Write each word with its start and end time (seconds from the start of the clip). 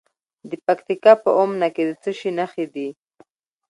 د 0.49 0.51
پکتیکا 0.65 1.13
په 1.23 1.29
اومنه 1.39 1.67
کې 1.75 1.83
د 1.89 1.91
څه 2.01 2.11
شي 2.19 2.29
نښې 2.37 2.65
دي؟ 2.73 2.87